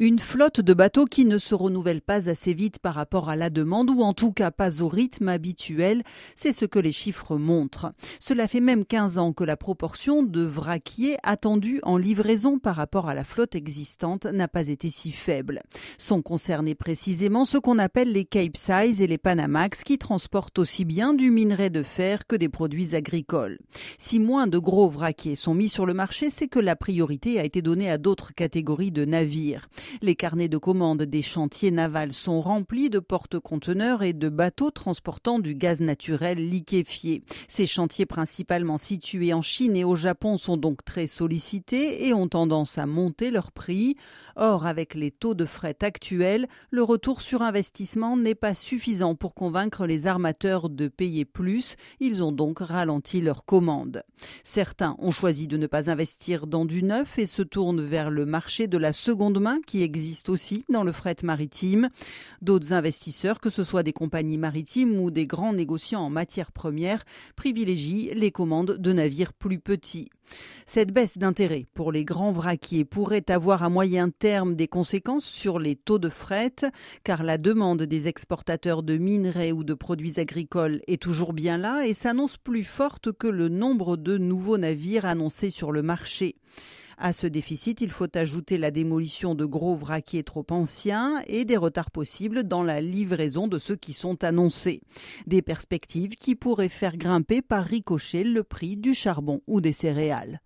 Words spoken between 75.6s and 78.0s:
taux de fret, car la demande